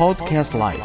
[0.00, 0.82] Podcast Life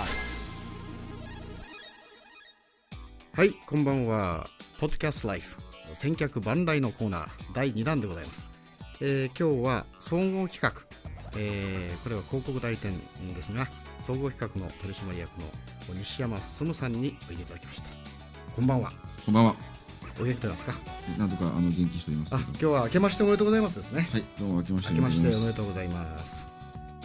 [3.31, 4.45] はいこんばんは。
[4.77, 5.57] Podcast Life
[5.93, 8.49] 千客万来のコーナー第2弾でございます、
[8.99, 10.73] えー、今日は総合企画、
[11.37, 12.99] えー、これは広告代理店
[13.33, 13.67] ですが
[14.05, 15.45] 総合企画の取締役の
[15.97, 17.89] 西山進さんにおいでいただきました。
[18.53, 18.91] こんばんは。
[19.25, 19.55] こんばんは。
[20.19, 20.73] お元気でますか？
[21.17, 24.09] なんとかあの元気しておりますあ今日は明けましておめでとうございますですね。
[24.11, 26.45] はいどうも明けましておめでとうございます。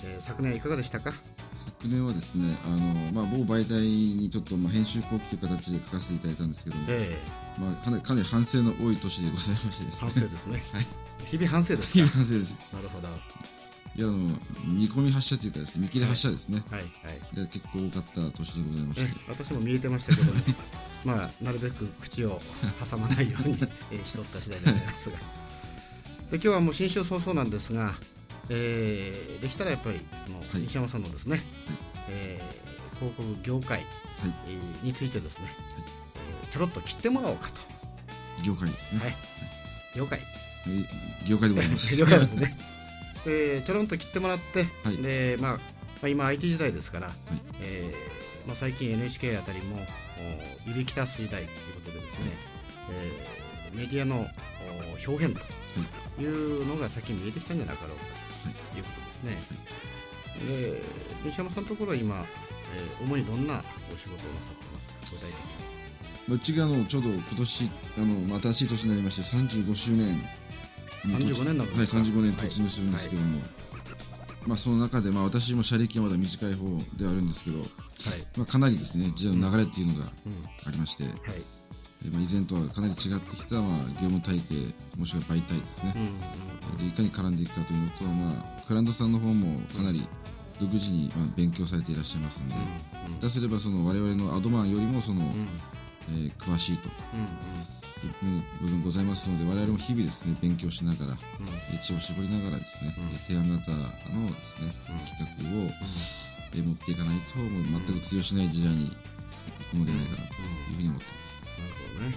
[0.05, 1.15] えー、昨年いかがでしたか？
[1.65, 10.11] 昨年はですねあの、まあ、某媒体にちょっと、まあ、編集後期という形で書かせていただいたんですけども、えー、まあ、かなりかなり反省の多い年でございましてですね。
[10.11, 10.87] 反省ですね、 はい、
[11.27, 12.57] 日々反省です日々反省です。
[12.73, 13.09] なるほど。
[13.97, 14.19] いやあの
[14.67, 19.17] 見込み発射というかですね見切り発射ですね、はいはい、結構多かった年でございまして。
[19.29, 20.41] 私も見えてましたけども。
[21.05, 22.41] まあなるべく口を
[22.89, 23.59] 挟まないように、
[23.91, 25.17] えー、しとった次第でございますが。
[26.31, 27.95] で今日はもう新春早々なんですが
[28.51, 31.47] えー、できたらやっぱりの西山さんのですね、はい、
[32.09, 33.87] えー、広告業界、はい。
[34.47, 35.55] えー、についてですね、はい
[36.45, 37.61] えー、ちょろっと切ってもらおうかと。
[38.43, 39.01] 業界ですね。
[39.01, 39.17] はい、
[39.97, 40.21] 業界、
[40.67, 41.95] えー、業界でございます。
[41.97, 42.59] 業界ですね。
[43.25, 45.61] でちょろんと切ってもらって、はい、でまあ、ま
[46.05, 47.17] あ、今 IT 時代ですから、はい。
[47.61, 49.77] えーまあ、最近 NHK あたりも
[50.67, 52.35] いびき出す時代ということでですね、はい。
[52.93, 54.27] えー、メディアの
[55.07, 55.35] 表現
[56.17, 58.30] というのが先に見えてきたんじゃなかろうかと。
[58.79, 59.39] いうことですね。
[60.47, 60.83] で
[61.25, 63.63] 西山さんのところは今、えー、主にどんな
[63.93, 64.95] お仕事をなさってますか？
[65.11, 65.35] 具体的
[66.29, 66.35] に。
[66.35, 70.23] うちがあのちょうど今年あの新しい年になりまして35周年
[71.05, 73.51] 35年なんはい35年突入するんですけども、はい、
[74.47, 77.69] まあ、その中で、まあ、私も車歴はまだ短い方ではあるんですけど、はい。
[78.37, 80.13] まあ、かなりですね時代の流れっていうのが
[80.67, 81.60] ありまして、うんうん、はい
[82.09, 90.07] まあ、以前とはかなり違ってきた、まあ、業務体系もしくは媒体ですね、うんいかに絡んでいくかというのと、まあ、クラントさんの方もかなり
[90.61, 95.49] 独自に、まあ、勉強されていらっしゃいますので、うんうん、下手すればその我々のアドマンよりもその、うん、
[96.09, 96.89] えー、詳しいと。
[96.89, 101.19] いう部分ございますので我々も日々ですね勉強しながら、うん、
[101.83, 104.73] 知を絞りながらですね、うん、提案型のですね、
[105.05, 105.71] 企画を、
[106.57, 111.30] え持っていかないと全く通用しない時代に行くのではないかなというふうに思っています。
[112.11, 112.17] ね。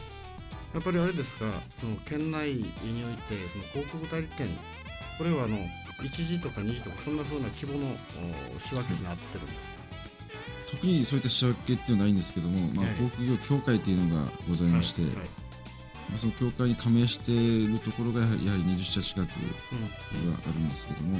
[0.73, 1.45] やっぱりあれですか
[1.79, 2.65] その県内に
[3.05, 4.47] おいてその広告代理店
[5.17, 5.57] これはあの
[6.01, 7.95] 1時とか2時とかそんなふうな規模の
[8.57, 9.83] 仕分けになってるんですか？
[10.71, 15.17] 特にそういった仕分けっていうのはないんですけども、まあ、広告業協会っていうのがございまして、はいはい、
[16.09, 19.27] まあ、その協会に加盟しているところがやはり20社近くは
[20.43, 21.19] あるんですけども、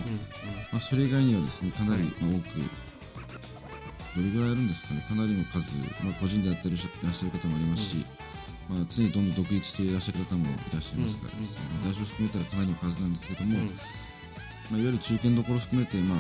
[0.72, 2.47] まあ、それ以外にはですねかなりまあ多く
[4.16, 5.06] どれぐらいあるんですかね。
[5.09, 5.66] かなりの数、
[6.03, 8.06] まあ、個人でやってるいらっしゃる方もありますし、
[8.69, 13.74] まあ、常にどんどん独立していらっしゃる方もいらっしゃいますからですね、うんうん、代表含めたらかなりの数なんですけども、うん、ま
[14.74, 16.19] あ、いわゆる中堅どころ含めて、まあ、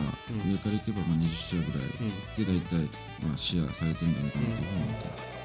[0.49, 1.87] 上からいけばまあ20社ぐらい
[2.33, 2.89] で大体、
[3.21, 5.43] まあ、シェアされてるんじゃないかなというふうに思ってます。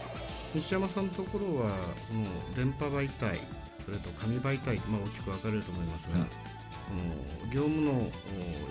[0.55, 1.77] 西山さんのところは
[2.09, 2.25] その
[2.57, 3.41] 電波媒体
[3.85, 6.29] それと紙媒体まあ、大きく分かれると思いますが、はい、
[7.53, 8.01] 業務のいわ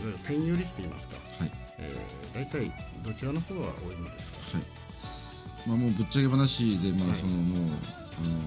[0.06, 2.72] ゆる占有率といいますか、はいえー、大体
[3.04, 5.70] どちらの方が多いんですか、はい。
[5.70, 7.76] まあ、もうぶっちゃけ話で、まあそのもう
[8.18, 8.38] あの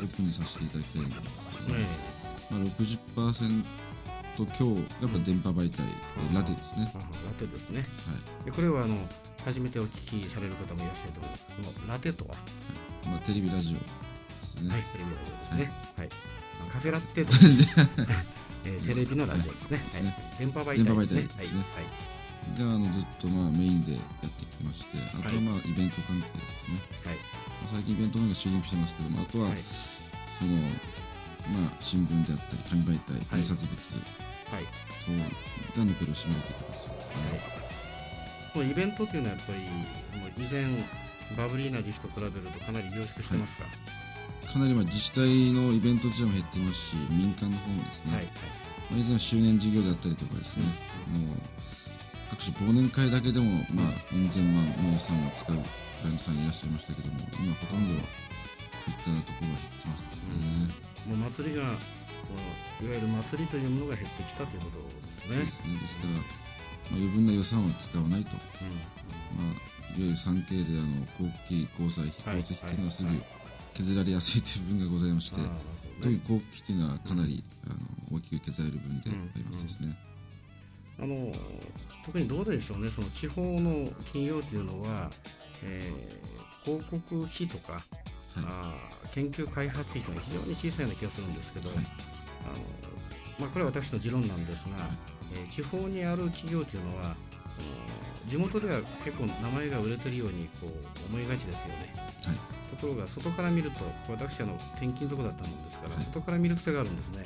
[0.00, 1.20] オープンにさせていただきたいんです
[1.66, 1.84] けど、ね
[2.50, 3.64] まあ、60%
[4.56, 5.82] 強やっぱ電波媒体、
[6.28, 6.90] うん、ラテですね。
[6.94, 7.00] ラ
[7.38, 7.80] テですね。
[7.80, 7.84] は
[8.42, 8.96] い、でこれはあの
[9.44, 11.46] 初めてお聞きされる方もいらっしゃると思います。
[11.46, 12.36] このラテとは、は
[13.04, 14.70] い、まあ、テレビラジオですね。
[14.70, 15.72] はい、テレビラジオですね。
[15.96, 16.14] はい、は
[16.66, 17.32] い、カフェラテと
[18.64, 19.78] えー、テレビのラジオですね。
[20.08, 21.60] はい、電波媒体ですね。
[21.74, 22.12] はい。
[22.58, 27.16] があのずっとまあメインでやってきましてあとはまあイベント関係ですね、はい、
[27.70, 30.58] 最近イベント関係注目してますけどもあとは、はい、その
[31.54, 36.98] まあ新聞であったり紙媒体、印刷物、はい、とが残りを占めるという形です。
[38.58, 39.58] ね、はい、イベントっていうのはやっぱり
[40.18, 40.66] もう以前
[41.36, 43.64] バブリーな時期と比べるとかなり凝縮してますか、
[44.52, 50.64] かなりまあ自治体のイベント自体も減ってますし民間の方もですね、はいまあ、以前は周年事業であったりとかですね、
[51.14, 51.36] うん、もう
[52.30, 55.62] 各種忘年会だけでも、まあ、うん千万の予算を使うク
[56.04, 58.02] ライアントさんいらっしゃいましたけども今ほとんど
[58.84, 60.08] そういったところは減ってますね、
[61.10, 61.62] うん、もう祭りが
[62.82, 65.36] いわゆる祭りというものが減ってきたということですね。
[65.44, 65.78] ですね。
[65.80, 66.22] ですから、まあ、
[66.96, 69.38] 余分な予算を使わないと、うん。
[69.38, 73.08] まあ、いわゆる 3K であの航空機、交際費、交通費というのはすぐ
[73.74, 75.72] 削られやすいという部分がございまして、はいはい
[76.02, 79.96] 特に航空機というのはかなり、あの大きく削られる分でありますね。
[80.98, 81.32] あの
[82.04, 85.10] 特にどうでしょうね、その地方の企業というのは、
[85.62, 87.82] えー、広告費とか、はい、
[88.38, 88.74] あ
[89.12, 91.86] 研究開発費というのは非常に小さいような気がするんですけど、はい、あの
[93.38, 94.90] まあ、これは私の持論なんですが、はい、
[95.34, 97.16] えー、地方にある企業というのは、
[98.26, 107.24] 地元では結構名前が売れてるようにこう思いがちですよね、はい、ところが外から見ると私あの転勤族だったもんですから、はい、外から見る癖があるんですね、は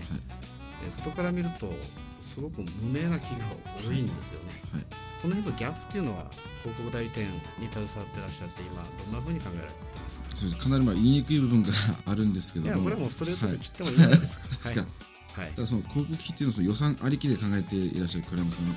[0.86, 1.72] い、外から見ると
[2.20, 3.48] すごく無名な企業
[3.80, 4.84] 多いんですよね、はい、
[5.22, 6.26] その辺のギャップっていうのは
[6.60, 10.62] 広告代理店に携わってらっしゃって今どんなふうに考えられてますそうです。
[10.62, 11.70] かなりまあ言いにくい部分が
[12.04, 12.74] あるんですけども。
[12.74, 14.78] いやこれもストレートで切ってもいいじゃないですか、 はい。
[14.78, 18.74] はい、ただその広告費っていうのはその予算ありきで考えていらっしゃる倉山さんがい。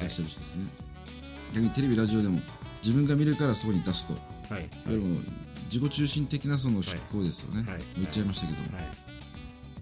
[0.00, 0.66] らっしゃるしですね、
[1.54, 2.40] 逆にテレビラジオでも
[2.82, 4.14] 自分が見るからそこに出すと、
[4.52, 5.02] はい、いわゆる
[5.72, 8.78] 自己中心的なその執行ですよね、はい、言っちゃいましたけども、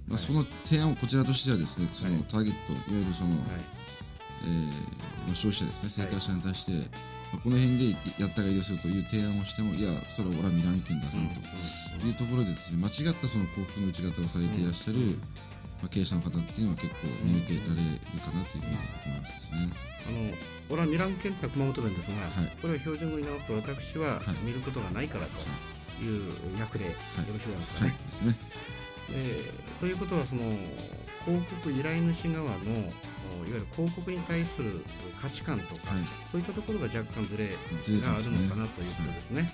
[0.09, 4.67] まあ、その提案をこちらとしてはですねそのターゲットいわゆるその、えー
[5.27, 6.07] まあ、消費者ですね。
[6.07, 11.13] 生活者に対して、まあ、この辺でやったがいいですよという提案をしてもいやそれは俺は未来権だぞ
[12.01, 15.19] というところでですね間違ったその幸福の打ち方をされていらっしゃる、
[15.81, 19.73] まあ、経営者の方っていうのは結構見抜けられるかなというふうに思いますですね。
[20.09, 20.35] あの
[20.71, 26.93] 俺はミラン県って熊本弁ですが、はい、これを標準語に直すと私は見ることがないからという役でよ
[27.33, 27.89] ろしいですかね？
[27.91, 28.37] はい、ですね。
[29.13, 30.43] えー、ということはその
[31.25, 32.93] 広告依頼主側のいわ
[33.47, 34.85] ゆる広告に対する
[35.21, 37.53] 価値観とか、はい、そういったところが若干ずれが
[38.15, 39.53] あるのかなということですね。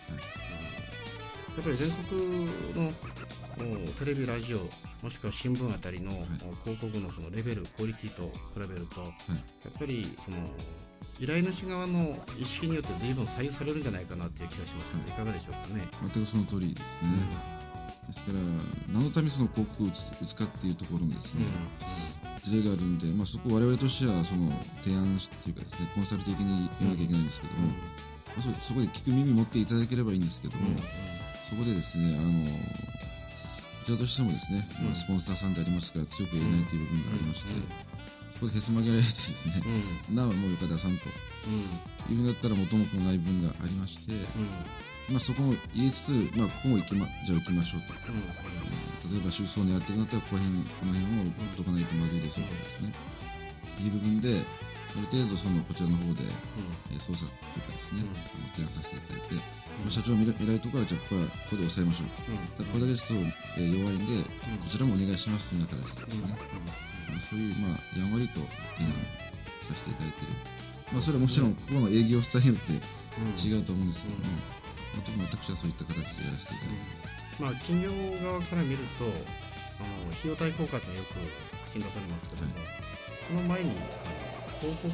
[1.56, 2.93] やっぱり全国の
[3.56, 4.58] テレビ、ラジオ、
[5.02, 6.12] もしくは新聞あたりの
[6.64, 9.08] 広告のそのレベル、クオリティと比べると、や
[9.68, 10.36] っぱりその
[11.18, 15.12] 依頼主側の意識によって随分左右されるんじゃないかなという気がしますので、い。
[15.14, 15.88] かがでしょうかね。
[16.12, 17.08] 全くその通りですね。
[18.02, 18.38] うん、ですから、
[18.92, 21.44] 何のためにその広告を打つ打つかっていうところのですね、
[22.34, 24.52] うん、ズレがあるんで、まあ、そこ我々としてはその
[24.84, 30.76] 提案っていうかですね、コンサル的に言わなきゃいけないんですけども、うん、まあ、そこで聞く耳持っていただければいいんですけども、
[31.48, 32.76] そこでですね、あの
[33.86, 37.54] こちらとしてもですね、まあ、スポンサーさんでありますから強く言えないという部分がありまして、
[38.34, 39.62] そこでへそ曲げられてですね、
[40.10, 41.06] なおもうよか出さんと、
[42.10, 44.10] いうふうになったら元も子もない分がありまして、
[45.08, 47.94] まあ、そこも言いつつ、まあ、ここも行きまじゃあ行きましょうと、
[49.06, 52.90] 例えば収束を狙っていくんだったらこの辺この辺を解かないとまずいでしょうとですね、
[53.86, 54.42] いう部分で
[54.96, 56.25] ある程度そのこちらの方で、
[56.88, 58.00] え操作というかですね、
[58.56, 59.43] 提案させていただいて、ま
[59.88, 68.40] あ、社長未来とかはじゃあここはここで抑えましょう、これだけちょっと、えー、弱いんで、こちらもお願いしますというような形ですね、まあ、そういうまあやんわりと
[68.81, 68.96] 提案
[69.69, 70.34] させていただいている、
[70.93, 72.72] まあ、それはもちろんここの営業スタイルって
[73.37, 77.06] 違うと思うんですけども、まあ、特に私はそういった形でやらせていただいて。
[77.37, 77.92] まあ、企業
[78.25, 81.20] 側から見るとあの費用対効果ってよく
[81.69, 82.64] 口に出されますけども、はい、
[83.28, 83.72] その前に
[84.60, 84.88] 広告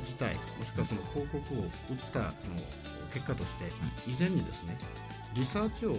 [0.00, 2.60] 自体もしくはその広告を打ったその
[3.12, 3.70] 結果として、
[4.06, 4.78] 以前にですね
[5.34, 5.94] リサーチを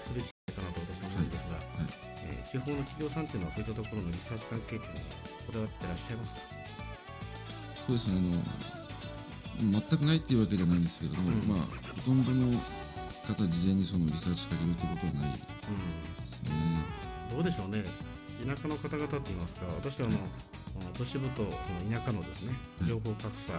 [0.00, 1.58] すべきかなと私は思うんですが、
[2.22, 4.90] えー、地方の企業さんというのはそういったところのリサーチ関係というのは
[5.46, 6.40] こだわってらっしゃいますか？
[7.86, 8.18] そうですね。
[8.18, 11.66] あの全くないっていうわけではないんですけれども、うん、まあ
[11.96, 12.58] ほとんどの
[13.26, 16.50] 方事前にそのリサーチかけるということはないですね、
[17.30, 17.84] うん、どうでしょうね。
[18.40, 20.18] 田舎の方々といいますか私はあの、
[20.96, 21.48] 都市部とそ
[21.84, 22.52] の田舎のですね
[22.86, 23.54] 情報格差、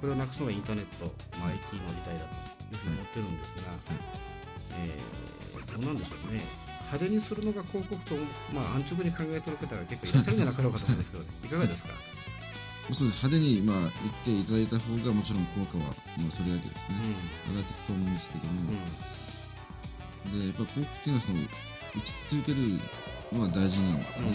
[0.00, 1.06] これをなくすのがインターネット、
[1.38, 3.62] まあ、IT の時代だというふうに思ってるんですが、
[4.78, 6.42] えー、どうなんでしょうね。
[6.90, 8.14] 派手にするのが広告と、
[8.52, 11.90] まあ、安直に考えてる方が結構いらっしゃるんじゃなかろうかと思うんですけど、 いかがですか？
[12.90, 13.26] そうです。
[13.26, 13.90] 派手に、まあ、言っ
[14.24, 15.84] ていただいた方がもちろん効果は、
[16.18, 16.98] まあ、それだけですね、
[17.46, 18.50] うん、上がっていくと思うんですけども、
[20.26, 22.80] うん、でやっぱ広告っていうのはその打ち続ける
[23.32, 24.28] のは大事なんですね、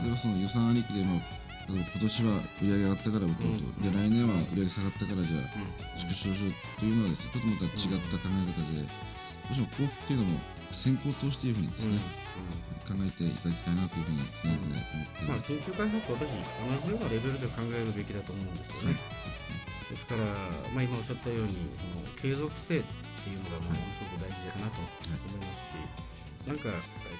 [0.00, 1.20] うん、例えばその予算ありきでも
[1.64, 3.48] 今年は売り上げ上がったから打と。
[3.48, 5.48] うと、で来年は売り上げ下がったからじゃあ
[5.96, 8.92] 縮小しようというのはですねちょっとまた違った考え方で、ど
[9.48, 10.40] うしても広告っていうのも
[10.76, 11.96] 先行投資というふうにですね、
[12.84, 16.44] 考えていただきたいなというふうに常々思ってまあ、研究開発は私同
[16.84, 19.00] じようなレベルで考えるべきだと思うんですよね。
[19.88, 20.24] ですから、
[20.72, 26.03] まあ、今おっしゃったようにその継続性っていうのがものすごく大事かなと思いますし、
[26.46, 26.68] なんか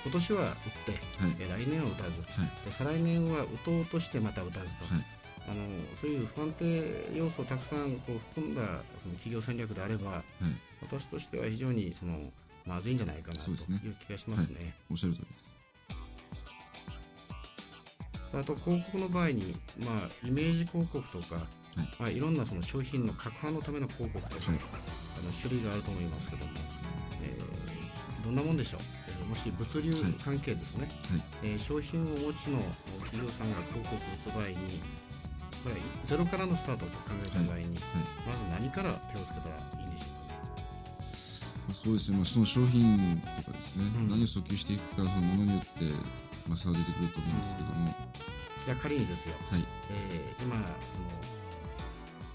[0.05, 0.53] 今年は打っ
[0.85, 5.05] て、はい、来年は打たず、はい、で再来年は打とうとしてまた打たずと、はい、
[5.49, 5.65] あの
[5.95, 8.61] そういう不安定要素をたくさんこう含んだ
[9.03, 10.23] その企業戦略であれば、
[10.83, 12.19] 私としては非常にその
[12.67, 13.57] まずいんじゃないかなという
[14.07, 14.57] 気がしますね。
[14.57, 15.55] すねおっしゃる通りです。
[18.39, 21.47] あと広告の場合に、まあ、イメージ広告とか、はい。
[22.01, 26.53] まあ、いろんなその商品の拡販のための広告とか、はい、あの種類があると思いますけども、
[27.23, 29.93] えー、どんなもんでしょう、えー、もし物流
[30.25, 32.59] 関係ですね、はい、えー、商品をお持ちの
[33.05, 34.81] 企業さんが広告を打つ場合に
[35.63, 37.81] これはゼロからのスタートと考えた場合に、
[38.27, 40.05] まず何から手をつけたらいいんでしょ
[41.71, 45.85] うそうですね、まあ、その商品とかですね、うん、何を訴求していくか、そのものによって、
[46.47, 47.95] まあ、差は出てくると思うんですけども。
[48.67, 49.67] じゃあ仮にですよ、はい。
[49.91, 50.67] えー、今あの、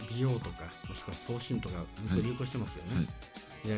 [0.10, 3.08] 美容とかもしくは送信とか流行してますよね、はい、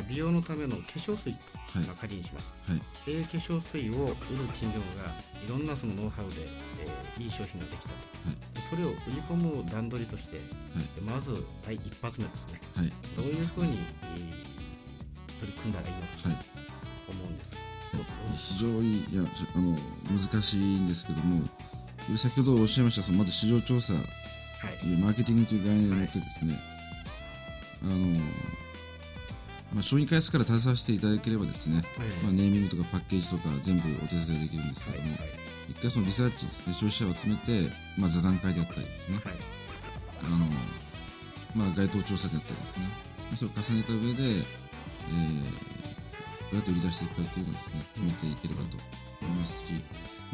[0.08, 1.40] 美容のための化粧水と、
[1.80, 4.14] はい、まあ、仮にします、はい、え化粧水を売る
[4.54, 5.12] 企業が
[5.44, 6.48] いろんなそのノウハウで、
[6.80, 7.96] えー、いい商品ができたと、
[8.26, 10.40] はい、それを売り込む段取りとして、
[11.02, 12.62] まず第一発目ですね、
[13.16, 16.42] どういうふうに、えー、取り組んだらいいのか
[17.06, 17.52] と思うんです、
[18.36, 19.24] 非常にいや
[19.56, 19.78] あの
[20.10, 21.48] 難しいんですけども
[22.18, 24.00] 先ほどおっしゃいましたそのまず市場調査、は
[24.84, 26.54] い、マーケティングという概念を持ってですね、
[27.84, 28.22] はい、あの
[29.74, 35.18] まあ、商品開発から携わせていただければですね、はい、まあ、ネーミングとかパッケージとか全部お手伝いできるんですけども、
[35.70, 39.20] 一回そのリサーチですね消費者を集めて、まあ、座談会であったりですね、
[40.24, 40.46] あの
[41.56, 43.12] まあ、街頭調査であったりですね。
[43.36, 45.44] それを重ねた上で、えー、
[46.51, 48.75] どうやって売り出していくかというのをですね決めていければと
[49.22, 49.84] 思いますし、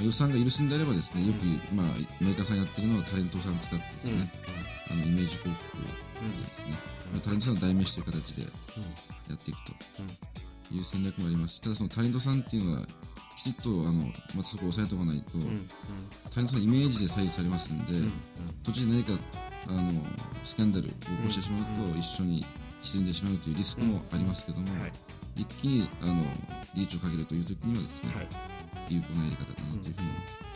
[0.02, 1.86] 予算が許すんであればですねよく、まあ、
[2.20, 4.32] メーカーさんやってるのはタレントさん使ってですね、
[4.90, 5.86] あのイメージ広告で
[6.54, 6.74] すね、
[7.22, 8.50] タレントさんの代名詞という形で
[9.32, 12.88] やっていくという戦略もありますしただそのタレントさんっていうのは
[13.38, 15.38] きちっとあのまたそこ押さえておかないと、
[16.32, 17.94] タレントさんのイメージで左右されますんで、
[18.64, 19.14] 途中で何か
[19.68, 19.94] あの
[20.44, 22.44] スキャンダルを起こしてしまうと、一緒に
[22.82, 24.68] 沈んでしまうというリスクもありますけども、
[25.36, 26.24] 一気にあの
[26.74, 28.28] リーチをかけるという時にはですね、
[28.90, 30.48] 有効なやり方だなというふうに思います。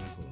[0.00, 0.28] なるほど。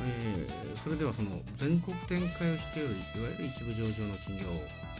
[0.00, 4.48] えー、それではその全国展開をしているいわゆる一部上場の企業、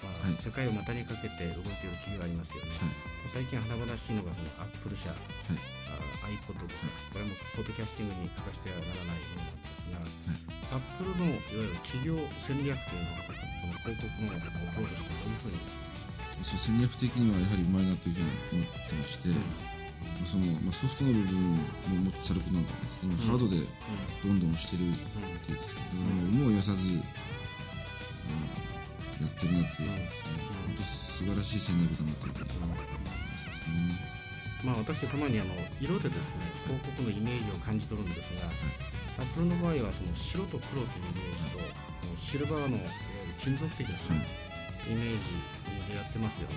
[0.04, 6.76] まあ、はい、世界を股にかけて動いている企業ありますよね、はい、最近華々しいのがそのアップル社、はい、iPod とか、
[7.12, 14.36] これもポッドキャスティングに欠かしてはならないものなんですが、アップルのいわゆる企業戦略というのはこの広告の
[14.76, 15.32] プロとしてどうい。
[15.32, 15.58] うふうに
[16.44, 19.69] 戦略的にはやはりうまいなというふうに思ってまして、うん
[20.30, 23.66] その、まあ、ソフトの部分ももっとさることなんかですね、今ハードで
[24.22, 24.94] どんどんしてるっ
[25.42, 27.02] ていうですね、だからもう言わさず、うん、や
[29.26, 33.18] ってるなっていう、本当素晴らしい戦略だなというふうに思います
[33.74, 33.98] ね。
[34.62, 38.54] まあ、私たまにあの色でですね広告のイメージを感じ取るんですが、はい、
[39.18, 41.58] アップルの場合はその白と黒というイメージと、
[42.14, 42.78] シルバーの
[43.42, 43.94] 金属的な、
[44.86, 45.24] イメージ
[45.88, 46.54] でやってますよね。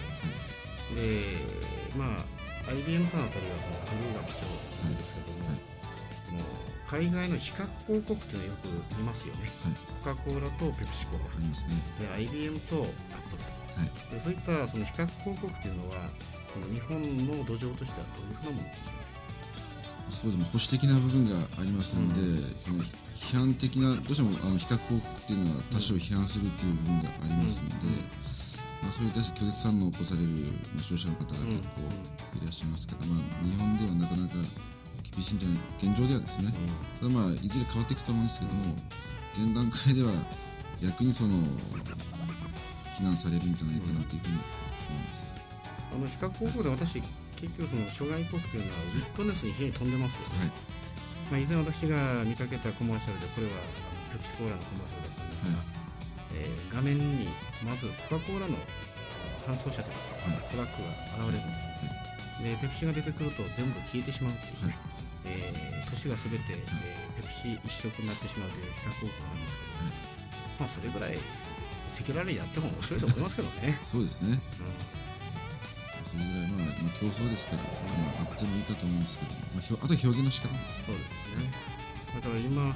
[0.95, 4.47] でまあ IBM さんあたりはそのブルーが貴重
[4.83, 11.19] なんですけども、はい、海外の比較広告っていうのはよく見ますよね、はい、コカ・コーラとペプシコー。
[11.19, 11.51] ラ、ね、
[11.99, 13.43] で IBM とアットル。
[13.43, 15.95] と、はい、でそういったその比較広告っていうのは
[16.53, 18.95] この日本の土壌としてはどういうふうなものでしょ
[20.09, 20.13] う？
[20.13, 20.45] そうですね。
[20.45, 22.83] 保守的な部分がありますので、うん、その
[23.15, 28.05] 批判的などうしてもあの比較広告っていうのは多少批判するっていう部分がありますので、うん
[28.83, 30.27] まあ、それに対して拒絶反応を起こされる、
[30.75, 31.87] まあ、消費者の方が結構
[32.35, 34.35] いらっしゃいますから、まあ、日本ではなかなか
[35.15, 36.51] 厳しいんじゃない現状ではですね、
[36.99, 38.75] ただまあいずれ変わっていくと思うんですけども
[39.39, 40.11] 現段階では
[40.81, 41.39] 逆にその
[42.97, 44.37] 非難されるんじゃないかなというふうに
[45.95, 46.19] 思います。
[46.19, 47.01] あの比較広告で私、
[47.37, 50.17] 結局その諸外国というのはウィットネスに非常に飛んでます。
[50.17, 50.51] はい
[51.31, 53.53] まあ、以前私が見かけたコマーシャルでこれは
[54.11, 55.82] ペプシコーラのコマーシャルだったんですが、はい
[56.35, 57.27] えー、画面に
[57.65, 58.57] まずコカ・コーラの
[59.47, 59.97] 搬送車とか
[60.51, 60.81] トラック
[61.19, 61.67] が現れるんです
[62.43, 64.67] ね、でペプシが出てくると全部消えてしまうっていう。
[64.67, 64.77] ね、
[65.25, 70.03] えー、都市がすべて、えー、ペプシ一色になってしまうという比較効果なんですけど、
[70.59, 71.17] まあそれぐらい
[71.93, 73.79] 赤裸々にやっても面白いと思いますけどね。
[73.85, 74.39] そうですね、うん。
[76.09, 77.69] それぐらい、まあ、まあ、競争ですから、ま
[78.19, 81.53] あ、あってもいいかと思うんですけど、まあ、あと表現の仕方ですそうですね。
[82.15, 82.75] だから今、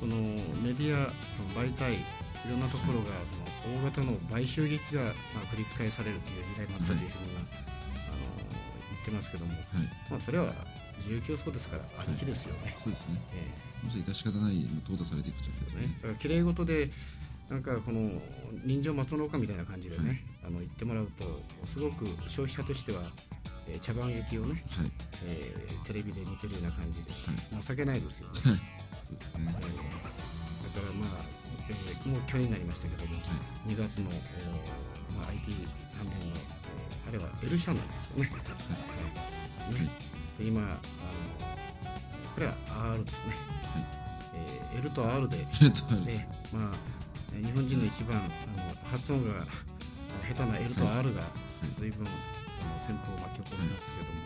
[0.00, 0.16] この
[0.62, 1.98] メディア、その媒体、
[2.46, 3.16] いろんなところが
[3.64, 5.12] その大型の買収劇がまあ
[5.48, 8.44] 繰り返されるという時代になったというふうには、あの
[8.92, 9.52] 言ってますけども、
[10.10, 10.52] まあ、それは
[10.98, 12.76] 自由競争ですからありきですよね。
[12.78, 15.96] そうですね、えー、もし致し方ない淘汰されていくとですね。
[16.02, 16.90] だから綺麗事で
[17.48, 18.20] なんかこの
[18.64, 23.02] 人情松の丘みたいな感じでね、はい、あの言ってもらうとすごく消費者としては、
[23.68, 24.90] えー、茶番劇をね、はい。
[25.24, 28.40] えー、テレビで見てるような感じで、はい、情けないですよね。
[28.42, 28.52] そう
[29.18, 33.22] ですね、えー、だからまあえー、もう去年になりましたけども、は
[33.66, 34.10] い、2月の、
[35.16, 35.52] まあ、IT
[35.96, 38.30] 関連の、えー、あれは L 社なんですよね。
[38.30, 39.90] はい、ね
[40.38, 40.76] で今あの
[42.34, 42.54] これは
[42.92, 43.34] R ですね。
[43.72, 44.04] はい
[44.34, 45.36] えー、L と R で、
[46.04, 46.76] ねまあ、
[47.32, 49.46] 日本人の一番あの発音が
[50.28, 51.22] 下手な L と R が
[51.78, 52.12] 随分、はい、
[52.60, 54.20] あの戦闘を巻き起こしますけども、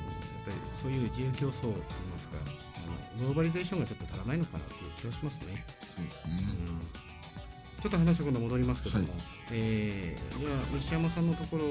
[0.00, 1.74] うん、やっぱりそういう自由競争といい
[2.10, 5.64] ますかあのグローバリゼーションがちょっとないのかなという気がしますね。
[5.96, 6.32] そうですね、
[6.66, 9.16] うん、ちょっと話が戻りますけども、はい、
[9.52, 11.64] えー、じゃあ西山さんのところ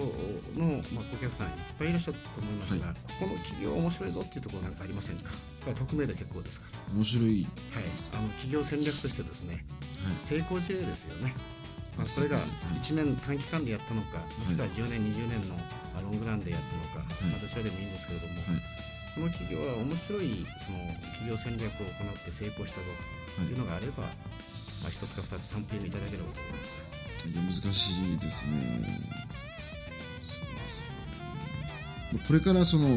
[0.55, 5.31] の、まあ、顧客さんいっぱいいらっしゃると思いますが、はい、ここの企業面白いぞっていうところなんかありませんか？
[5.31, 6.93] これは匿名で結構ですから。
[6.93, 7.83] 面白いはい。
[8.13, 9.65] あの企業戦略としてですね、
[10.24, 11.33] 成功事例ですよね。
[11.98, 12.39] まあ、それが
[12.74, 15.55] 1年短期間でやったのか、もしくは10年、20年の
[16.01, 18.33] ロングランでやったのか、まあ、どちらでもいいんですけれども、
[19.13, 20.79] その企業は面白いその
[21.13, 22.88] 企業戦略を行って成功したぞ
[23.38, 23.53] とい。
[23.53, 26.72] うのがあれば、まあ、1つか2つ参考にいただければと思います。
[27.29, 29.24] いや難しいですね。
[32.27, 32.88] これからその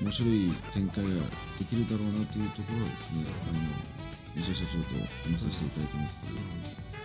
[0.00, 1.10] 面白い展開が
[1.58, 3.60] できるだろうなというところはですね、あの
[4.34, 4.96] 西谷社長と
[5.28, 6.24] 話させていただいてます。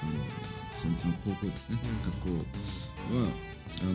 [0.02, 3.28] あの高校ですね、学校は
[3.82, 3.92] あの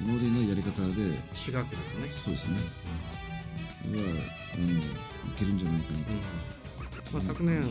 [0.00, 2.08] 今までないやり方で私学ですね。
[2.12, 2.58] そうですね、
[3.92, 4.02] は
[4.54, 4.82] あのい
[5.36, 5.98] けるんじゃないかな。
[7.06, 7.62] と、まあ、昨年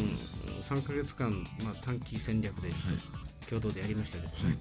[0.61, 2.69] 3か月間、まあ、短期戦略で
[3.49, 4.57] 共同でやりましたけど、はい。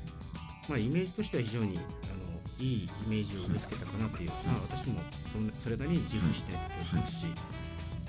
[0.68, 2.24] まあ、イメージとしては非常にあの
[2.58, 5.00] いいイメージを植え付けたかなという、まあ、私も
[5.58, 6.52] そそれなりに自負して
[6.92, 7.26] ますし、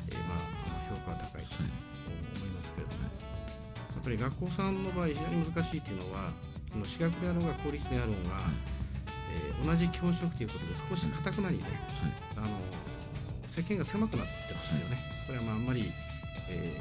[0.07, 3.09] えー、まあ、評価は高いと思いますけれども、や
[3.99, 6.31] っぱり学校さんの場合非常に難しいというのは
[6.71, 8.39] この私学であろうが公立であろうが、
[9.33, 11.65] えー、同じ教職ということで少しかたくなにね、
[12.37, 12.47] あの
[13.55, 14.97] 世間が狭くなってますよね。
[15.27, 15.91] これはまああんまり、
[16.49, 16.75] え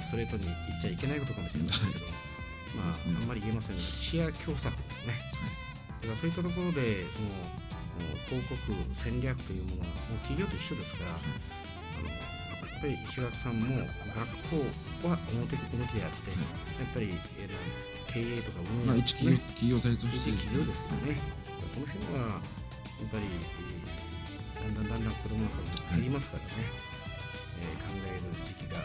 [0.00, 2.06] ー、ストレートに言っちゃいけないことかもしれませんけど、
[2.76, 5.14] まあ、あんまり言えませんが視野狭窄ですね。
[6.00, 7.28] だからそういったところでその
[8.26, 8.56] 広告
[8.92, 12.32] 戦略というものはもう企業と一緒ですから、あの
[12.82, 16.36] ぱり石垣さんも学校は表向きであって、や
[16.82, 21.22] っぱり、えー、経営とか運営、ね、まあ、一企業企業体として、一企業ですよね、
[21.72, 23.81] その辺はやっぱり、えー、
[24.62, 26.64] だんだんだんだん子供の数が減りますからね、はい、
[27.60, 28.84] えー、考える時期がも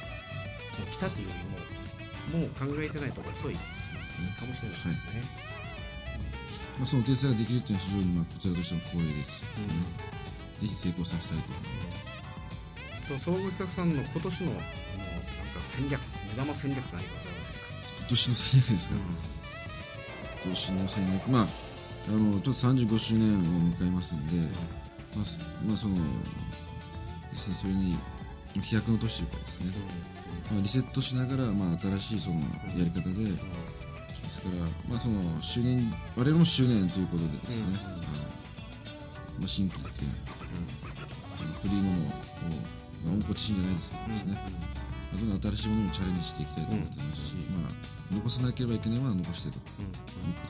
[0.89, 4.97] う来たというよりももう考えてないと遅いかもしれないですね。
[4.97, 13.21] はい、まあ、そのお手伝いができるというのは非常にまあこちらとしても光栄ですしですね、うん、ぜひ成功させたいと思います。
[13.23, 17.61] と総合企画さんの今年のあのなんか戦略目玉戦略何かございませんか？
[17.99, 19.01] 今年の戦略ですか、うん、
[20.43, 21.27] 今年の戦略。
[21.31, 21.47] まあ
[22.07, 23.41] あのちょっと35周年を
[23.75, 24.51] 迎えますんで、うん、
[25.17, 25.25] まあ、
[25.65, 25.95] まあその
[27.33, 27.97] ですねそれに
[28.61, 29.71] 飛躍の年というかですね、
[30.51, 32.37] まあ、リセットしながら、まあ、新しいその
[32.77, 37.77] やり方で、ですから、まあ、その周年我々も周年ということでですね、
[39.37, 40.07] まあ、新規一見、
[41.61, 42.11] フリーものを
[43.05, 44.37] まあ、温故知新じゃないですけどですね、
[45.13, 47.71] どんどん新しいものにチャレンジしていきたいと思ってますし、まあ、
[48.11, 49.71] 残さなければいけないものは残してというこ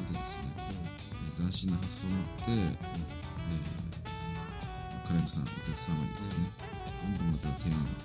[0.08, 3.87] とでですね、えー、斬新な発想を持って、えー、
[5.08, 6.52] カレントさん、お客様にですね、
[7.16, 7.96] どんどんまた提案で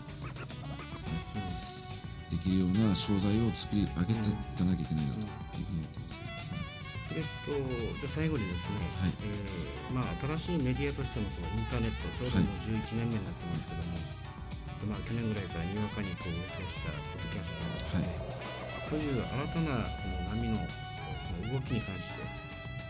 [1.18, 1.42] すね、
[2.30, 6.22] できるような商材を作り上げていかなきゃいけないなというふうに思ってます。
[7.10, 7.58] それと
[8.00, 14.32] じゃ最後にですね、はい、えー、まあ、新しいメディアとしてのそのインターネットちょうどもう11年目になってますけども、はい
[14.82, 18.18] とまあ去年ぐらいからにわかにこう動き出したポッドキャストのですね、は
[18.82, 20.66] い、そういう新たなその波のこ
[21.38, 22.26] の動きに関して、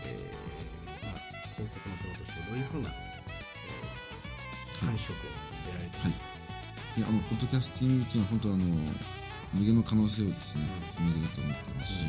[0.09, 1.21] えーまあ、
[1.53, 3.02] 広告のプロとしてどういうふうな、えー、
[4.85, 5.15] 感触を
[5.65, 6.19] 得られてます。
[6.19, 6.31] か、は
[6.97, 8.65] い、いやあのポッドキャスティングっていうのは本当あの
[9.53, 10.63] 無限の可能性をですね
[10.97, 11.99] 秘めてると思ってますし、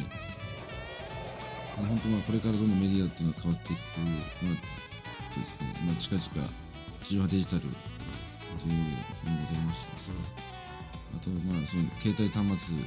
[1.79, 3.81] うん、本当まあこれからどんどんメディアっていうのは変わっていく、
[4.43, 4.59] まあ
[5.35, 6.31] ですねまあ、近々
[7.03, 10.09] 地上波デジタルというのもございましたし、
[11.13, 12.87] あとまあその携帯端末も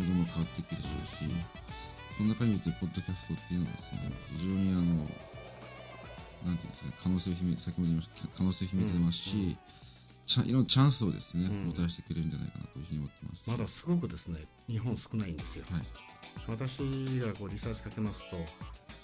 [0.00, 1.30] ども変わっていくでしょうし、
[2.16, 5.06] その中においてポッドキャストっていうのはですね非常にあの
[6.44, 9.56] なんていうんですか可能性を秘め先ほど言いました可能性を秘めてますし、
[10.26, 13.42] ちゃいろんなチャンスをですね、もたらしてくれるんじゃないかなというふうに思ってます。
[13.46, 15.84] まだすごくですね日本少ないんですよ、はい、
[16.46, 16.78] 私
[17.18, 18.36] がこうリサーチかけますと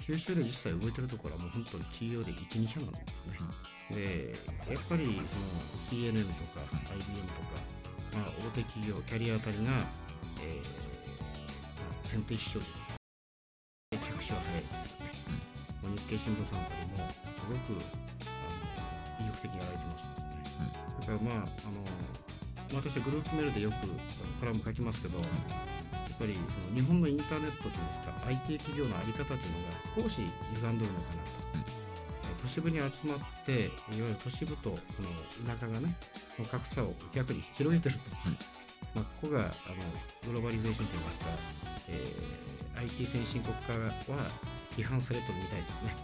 [0.02, 3.52] 九州で実際動いてるところはもう本当に企業で12社なんですね、は
[3.90, 3.94] い。
[3.94, 4.36] で
[4.70, 5.16] やっぱりその
[5.90, 6.60] CNN とか
[6.94, 7.48] IBM とか、
[8.12, 9.72] まあ、大手企業キャリアあたりが、えーま
[12.04, 12.66] あ、先手一生で
[13.98, 14.42] 着手は早いですよね、
[15.25, 15.25] うん、
[15.90, 21.82] 日経新聞さんあたりもすごくあの意欲的にやられてましてですね、だからまああの
[22.74, 23.86] 私はグループメールでよく
[24.40, 25.26] コラム書きますけど、やっ
[26.18, 30.20] ぱりその日本のインターネットといいますか IT 企業の在り方というのが少し
[30.54, 31.46] 歪んでるのかなと。
[32.46, 35.08] 都市部に集まっていわゆる都市部とその
[35.48, 35.96] 田舎がね
[36.48, 38.38] 格差を逆に広げてると、はい、
[38.94, 39.50] まあ、ここがあの
[40.32, 41.26] グローバリゼーションといいますか、
[41.88, 43.72] えー、IT 先進国家
[44.12, 44.30] は
[44.76, 45.96] 批判されてるみたいですね、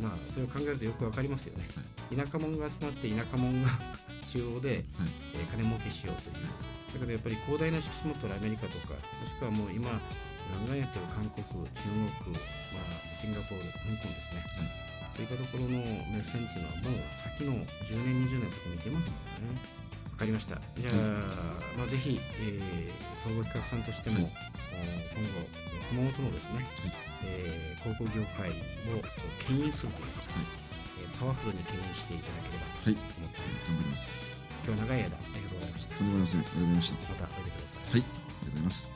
[0.00, 3.70] まあそれを考えるとよくわかりますよね、はい、田舎者が集まって田舎者が
[4.26, 4.84] 中央で、はい、
[5.34, 6.46] えー、金儲けしようという。
[6.96, 11.82] だけどやっぱり広大な敷地持ってるアメリカとかもしくはもう今ガンガンやってる韓国中
[12.24, 12.40] 国、ま
[12.80, 14.44] あ、シンガポール香港ですね、
[15.16, 15.68] そういったところの
[16.08, 17.52] 目線っていうのはもう先の
[17.84, 19.85] 10年20年先見てますもんね
[20.16, 20.58] かりました。
[20.76, 20.94] じゃあ、
[21.76, 24.32] まあ、ぜひ、えー、総合企画さんとしても、はい、
[25.14, 25.44] 今後、
[25.90, 26.66] 熊本のですね、はい、
[27.24, 28.54] えー、高校業界を
[29.46, 34.34] 牽引するというか、はい、パワフルに牽引していただければと思っております。
[34.40, 35.96] はい、今日は長い間、ありがとうございました。
[35.96, 36.40] とんでもありません。
[36.40, 36.96] ありがとうございました。
[36.96, 38.00] またおいでください。
[38.00, 38.95] はい